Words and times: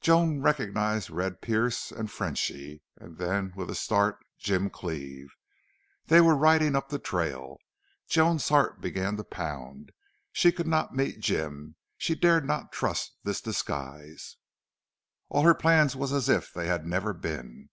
Joan 0.00 0.40
recognized 0.42 1.10
Red 1.10 1.40
Pearce 1.40 1.92
and 1.92 2.10
Frenchy, 2.10 2.82
and 2.96 3.18
then, 3.18 3.52
with 3.54 3.70
a 3.70 3.76
start, 3.76 4.18
Jim 4.36 4.68
Cleve. 4.68 5.28
They 6.06 6.20
were 6.20 6.34
riding 6.34 6.74
up 6.74 6.88
the 6.88 6.98
trail. 6.98 7.58
Joan's 8.08 8.48
heart 8.48 8.80
began 8.80 9.16
to 9.16 9.22
pound. 9.22 9.92
She 10.32 10.50
could 10.50 10.66
not 10.66 10.96
meet 10.96 11.20
Jim; 11.20 11.76
she 11.96 12.16
dared 12.16 12.44
not 12.44 12.72
trust 12.72 13.16
this 13.22 13.40
disguise; 13.40 14.38
all 15.28 15.44
her 15.44 15.54
plans 15.54 15.94
were 15.94 16.12
as 16.16 16.28
if 16.28 16.52
they 16.52 16.66
had 16.66 16.84
never 16.84 17.12
been. 17.12 17.68